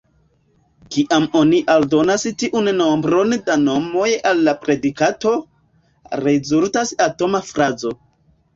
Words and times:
Kiam 0.93 1.27
oni 1.41 1.59
aldonas 1.73 2.25
tiun 2.43 2.71
nombron 2.79 3.37
da 3.51 3.59
nomoj 3.67 4.09
al 4.31 4.43
la 4.49 4.57
predikato, 4.65 5.37
rezultas 6.25 6.97
atoma 7.11 7.47
frazo. 7.55 7.97